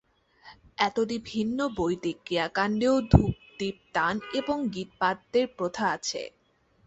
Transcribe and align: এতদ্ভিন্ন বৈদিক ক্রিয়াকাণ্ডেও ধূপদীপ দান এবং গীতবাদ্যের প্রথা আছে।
এতদ্ভিন্ন 0.79 1.57
বৈদিক 1.77 2.17
ক্রিয়াকাণ্ডেও 2.25 2.95
ধূপদীপ 3.11 3.77
দান 3.93 4.15
এবং 4.33 4.57
গীতবাদ্যের 4.73 5.47
প্রথা 5.57 5.85
আছে। 5.95 6.21